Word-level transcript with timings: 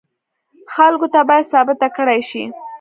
خلکو 0.73 1.07
ته 1.13 1.19
باید 1.29 1.49
ثابته 1.53 1.87
کړای 1.95 2.21
شي. 2.29 2.43